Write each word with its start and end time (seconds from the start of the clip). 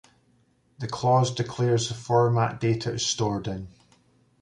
The 0.79 0.87
clause 0.87 1.31
declares 1.31 1.87
the 1.89 1.93
format 1.93 2.59
data 2.59 2.91
is 2.93 3.05
stored 3.05 3.47
in. 3.47 3.67